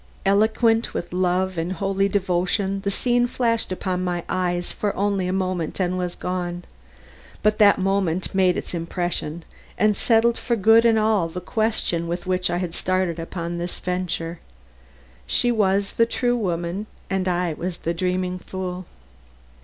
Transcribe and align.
Eloquent 0.25 0.95
with 0.95 1.13
love 1.13 1.59
and 1.59 1.73
holy 1.73 2.09
devotion 2.09 2.81
the 2.81 2.89
scene 2.89 3.27
flashed 3.27 3.71
upon 3.71 4.03
my 4.03 4.23
eyes 4.27 4.71
for 4.71 4.89
a 4.97 5.31
moment 5.31 5.79
and 5.79 5.95
was 5.95 6.15
gone. 6.15 6.63
But 7.43 7.59
that 7.59 7.77
moment 7.77 8.33
made 8.33 8.57
its 8.57 8.73
impression, 8.73 9.45
and 9.77 9.95
settled 9.95 10.39
for 10.39 10.55
good 10.55 10.85
and 10.85 10.97
all 10.97 11.27
the 11.29 11.39
question 11.39 12.07
with 12.07 12.25
which 12.25 12.49
I 12.49 12.57
had 12.57 12.73
started 12.73 13.19
upon 13.19 13.59
this 13.59 13.77
adventure. 13.77 14.39
She 15.27 15.51
was 15.51 15.91
the 15.91 16.07
true 16.07 16.35
woman 16.35 16.87
and 17.07 17.27
I 17.27 17.53
was 17.53 17.77
the 17.77 17.93
dreaming 17.93 18.39
fool. 18.39 18.87